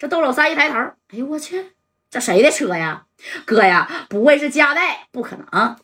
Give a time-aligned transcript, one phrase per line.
[0.00, 1.72] 这窦老三一抬头，哎呦我去，
[2.10, 3.02] 这谁的车呀？
[3.44, 5.08] 哥呀，不会是加代？
[5.12, 5.76] 不可能。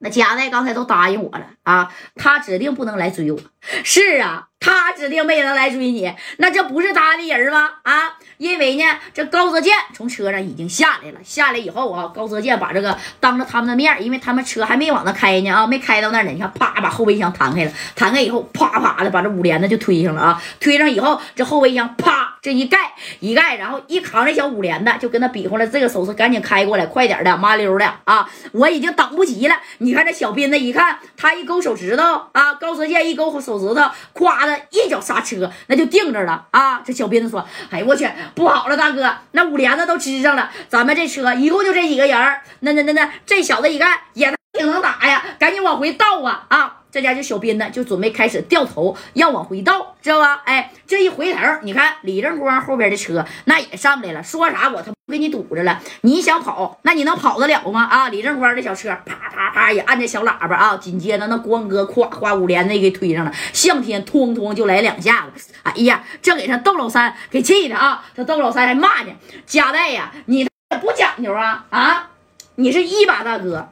[0.00, 3.40] 那加代刚才都答应我了啊，他指定不能来追我。
[3.82, 7.68] 是啊，他指定没能来追你，那这不是他的人吗？
[7.82, 11.18] 啊，因为呢，这高泽健从车上已经下来了。
[11.24, 16.30] 下来以后啊，高泽健把这个当着他们的面，因为他们车还没往那开呢啊，没开到那儿呢。
[16.30, 20.40] 你看，啪把后备箱弹开了，弹开以后，啪啪的把这五连子就推上了啊。
[20.60, 22.07] 推上以后，这后备箱啪
[22.48, 22.78] 这一盖
[23.20, 28.26] 一盖，然后一扛这小五连的，就跟他比划了这个手势，赶紧开过来，快点的，麻溜的啊！
[28.52, 29.54] 我已经等不及了。
[29.78, 36.80] 你看这小斌子一看，他一勾手指头啊，高泽健一勾手指头，咵的一脚刹车，那就定着了啊！
[36.80, 42.16] 这小斌子说：“哎我去，不好了，大哥，那五连子都支上了，咱们这车一共就这几个人
[42.60, 50.42] 那那那那这小子一看也挺能打呀，赶紧往回倒啊啊！”这家就小斌呢，就准备开始掉头要往回倒，知道吧？
[50.44, 57.84] 哎，这一回头，你看李正光后边的车那也上来了，说啥我他妈给你堵着了，你想跑，那你能跑得了吗？
[57.84, 69.12] 啊，李正光的小车啪啪啪也按着小喇叭啊，紧接着那光哥咵咵五连子给推上了，向天通通就来两下子，哎呀，这给他窦老三给气的啊，这窦老三还骂呢，
[69.44, 70.48] 加代呀，你
[70.80, 72.10] 不讲究啊啊，
[72.54, 73.68] 你是一把大哥。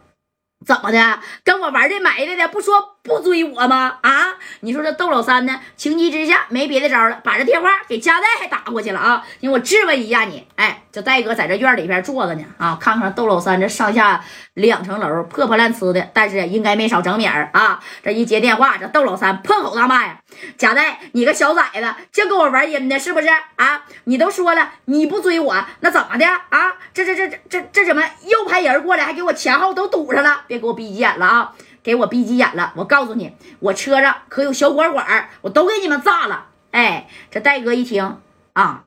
[0.64, 1.20] 怎么的？
[1.44, 3.98] 跟我玩这埋汰的，不说不追我吗？
[4.02, 4.34] 啊！
[4.60, 5.60] 你说这窦老三呢？
[5.76, 9.24] 情急之下没别的招了，把这电话给加代还打过去了啊！
[9.40, 12.76] 因为我质问一下你，哎，这戴哥在这院里边坐着呢啊！
[12.80, 14.22] 看看窦老三这上下
[14.54, 17.80] 两层楼破破烂呲的，但是应该没少整米儿啊！
[18.02, 20.20] 这一接电话，这窦老三破口大骂呀
[20.58, 23.84] ：“贾代，你个小崽子，净跟我玩阴的，是不是啊？
[24.04, 26.74] 你都说了你不追我，那怎么的啊？
[26.92, 30.42] 这这这这这这怎么又派人过来，还给我前后都堵上了？
[30.46, 31.52] 别给我逼急眼了啊！
[31.86, 32.72] 给我逼急眼了！
[32.74, 36.48] 我告诉你，我车上可有小管管，我都给你们炸了！
[36.72, 38.20] 哎，这戴哥一听
[38.54, 38.86] 啊，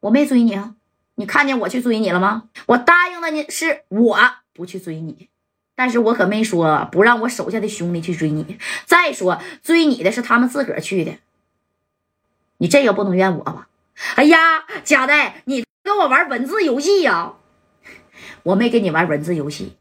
[0.00, 0.74] 我没追你啊，
[1.16, 2.44] 你看见我去追你了吗？
[2.64, 4.18] 我答应的呢，是我
[4.54, 5.28] 不去追你。
[5.74, 8.56] 但是我可没说不让我手下的兄弟去追你。
[8.86, 11.18] 再说追你的是他们自个儿去的，
[12.56, 13.68] 你这个不能怨我吧？
[14.14, 17.34] 哎呀，贾代，你跟我玩文字游戏呀？
[18.44, 19.76] 我没跟你玩文字游戏，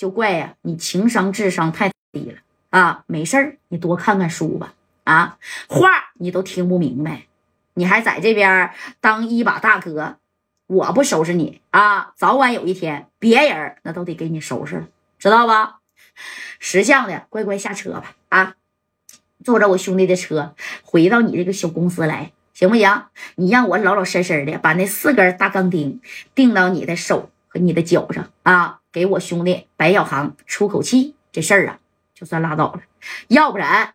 [0.00, 2.38] 就怪呀，你情商智商太低了
[2.70, 3.04] 啊！
[3.06, 4.72] 没事儿，你多看看书吧。
[5.04, 5.36] 啊，
[5.68, 7.26] 话你都听不明白，
[7.74, 8.70] 你还在这边
[9.02, 10.16] 当一把大哥，
[10.68, 14.88] 我不收拾你啊，早晚有一天别人那都得给你收拾了。
[15.18, 15.80] 知道吧？
[16.58, 18.16] 识相的，乖乖下车吧！
[18.30, 18.54] 啊，
[19.44, 23.04] 坐着我兄弟的车，回到你这个小公司来，行不行？
[23.34, 26.00] 你让我老老实实的把那四根大钢钉
[26.34, 31.78] 钉到你的手和你的脚上啊，给我兄弟白小航出口气，这事儿啊，
[32.14, 32.80] 就算拉倒了。
[33.28, 33.94] 要不然，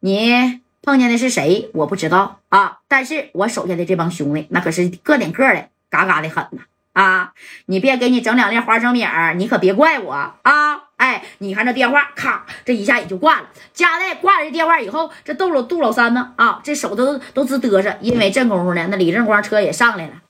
[0.00, 1.70] 你碰见的是谁？
[1.74, 2.78] 我不知道啊。
[2.88, 6.62] 但是我手下的这帮兄弟，那可是个顶个的嘎嘎的狠呐。
[6.92, 7.32] 啊！
[7.64, 10.88] 你别给你整两粒花生米儿，你可别怪我啊！
[10.98, 13.48] 哎，你看这电话，咔，这一下也就挂了。
[13.72, 16.34] 加代挂了这电话以后，这杜老杜老三呢？
[16.36, 20.21] 啊，这手都都直嘚瑟，因为这功夫呢，那李正光车也上来了。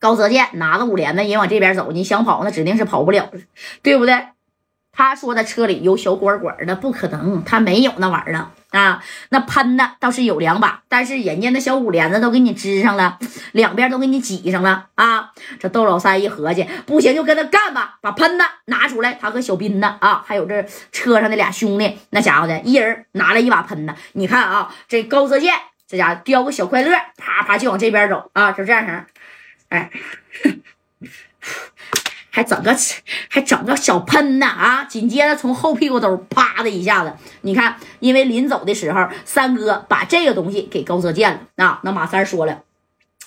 [0.00, 3.40] 高泽健拿着五连子也往这边走，你想跑，那指定是跑不了了，
[3.82, 4.26] 对不对？
[4.96, 9.02] 他说的车里有小管管的，不可能，他没有那玩意儿啊。
[9.30, 13.18] 那喷的倒是有两把，但是人家那小五连子都给你支上了，
[13.50, 15.32] 两边都给你挤上了啊。
[15.58, 19.14] 这窦老三一合计，不行就跟他干吧，把喷的拿出来。
[19.14, 23.96] 他和小斌呢啊，还有这车上的俩兄弟，那家伙的一人拿了一把喷的。
[24.12, 25.54] 你看啊，这高泽健
[25.88, 29.04] 这家伙叼个小快乐，啪啪就往这边走啊，就这样式
[29.68, 29.90] 哎。
[32.30, 32.74] 还整个
[33.28, 34.82] 还整个小喷呢啊！
[34.82, 41.78] 紧接着从后屁股兜啪的一下子，你看，因为临走的时候，三哥把这个东西给高泽健了啊。
[41.84, 42.62] 那马三说了，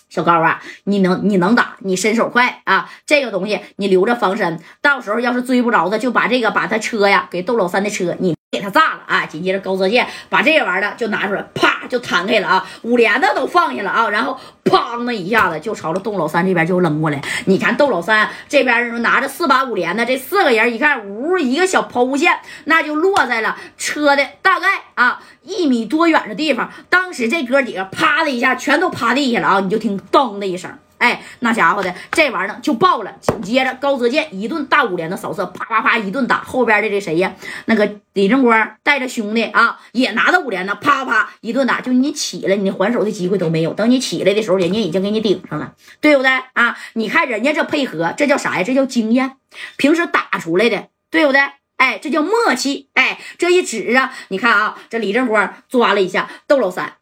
[0.09, 8.36] 小高啊，你能你能打，你身手快啊，这个东西你留着防身，到时候要是追不着他，就把这个把他车呀给窦老三的车你。
[8.57, 9.25] 给他炸了啊！
[9.25, 12.67] 紧接着高泽健把这玩意儿就拿出来，啪就弹开了啊！
[12.81, 14.09] 五连子都放下了啊！
[14.09, 17.21] 然后砰的一下子就朝着窦老三这边就扔过来。
[17.45, 22.33] 你看窦老三这边拿着四把五连的，这四个人一看，呜一个小抛物线，
[22.65, 26.71] 那就落在了车的大概啊一米多远的地方。
[26.89, 29.59] 当时这哥几个啪的一下全都趴地下了啊！
[29.59, 30.71] 你就听咚的一声。
[30.97, 37.35] 哎，那家伙的这玩意儿呢就爆了，紧接着高泽健一顿大五连的扫射，啪啪啪一顿打，后边的这谁呀？
[37.65, 43.73] 那个李正光带着兄弟啊，也拿着五连呢，啪啪一顿打，就你起来，你还手的机会都没有。
[43.73, 46.77] 等你起来的时候，人家已经给你顶上了，对不对啊？
[46.93, 48.63] 你看人家这配合，这叫啥呀？
[48.63, 49.37] 这叫经验，
[49.77, 51.41] 平时打出来的，对不对？
[51.77, 52.89] 哎，这叫默契。
[52.95, 56.95] 哎，这一指啊，你看啊，这李正光抓了一下窦老三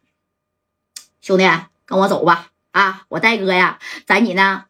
[1.22, 1.48] 兄弟。
[1.86, 2.48] 跟我走吧。
[2.76, 4.66] 啊，我戴哥呀，在你那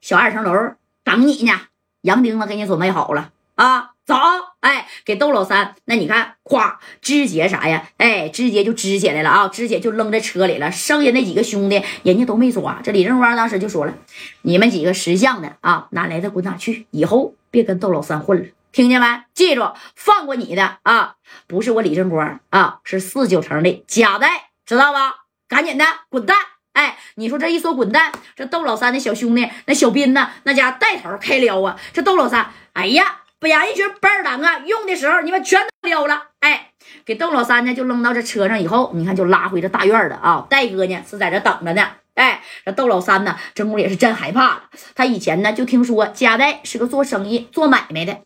[0.00, 0.74] 小二层楼
[1.04, 1.52] 等你呢。
[2.00, 4.16] 杨钉子给你准备好了啊，走！
[4.58, 7.86] 哎，给窦老三，那你看，咵，肢解啥呀？
[7.96, 10.72] 哎，直接就支起来了啊，直接就扔在车里了。
[10.72, 12.80] 剩下那几个兄弟，人家都没抓。
[12.82, 13.94] 这李正光当时就说了
[14.42, 19.06] ：“你们几个识相的啊，哪来的滚哪去，以后别跟窦老三混了，听见没？
[19.32, 21.14] 记住，放过你的啊，
[21.46, 25.24] 不是我李正光啊，是四九城的贾代，知道吧？
[25.46, 26.36] 赶紧的，滚蛋！”
[26.74, 30.30] 哎，你说这一说滚蛋，这窦老三的小兄弟那小斌呢？
[30.42, 31.76] 那家带头开撩啊！
[31.92, 36.30] 这窦老三，哎呀，把人一群班儿狼啊，用的时候你们全都撩了。
[36.40, 36.72] 哎，
[37.04, 40.46] 给窦老三呢就扔到这车上以后，你看就拉回这大院了啊。
[40.50, 41.88] 戴哥呢是在这等着呢。
[42.14, 44.62] 哎，这窦老三呢，这屋也是真害怕了。
[44.96, 48.18] 他以前呢就听说家代是个做生意、做买卖的。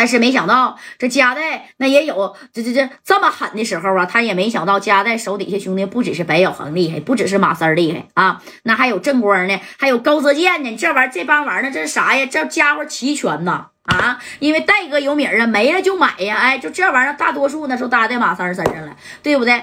[0.00, 4.06] 但是没想到这加代那也有这这这这么狠的时候啊！
[4.06, 10.74] 他也没想到加代手底下兄弟不只是白小恒厉害，不只是马三厉害啊，那还有正光呢，还有高泽健呢。
[10.74, 12.24] 这玩意儿这帮玩意儿这是啥呀？
[12.24, 14.18] 这家伙齐全呐啊！
[14.38, 16.36] 因为戴哥有名啊，没了就买呀！
[16.36, 19.62] 哎，就这玩意儿大多数呢都搭在马三身上了，对不对？